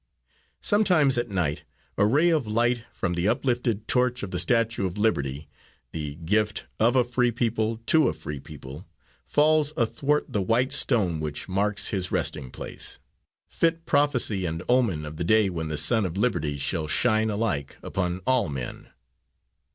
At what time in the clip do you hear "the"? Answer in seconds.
3.13-3.27, 4.31-4.39, 5.91-6.15, 10.27-10.41, 15.17-15.23, 15.67-15.77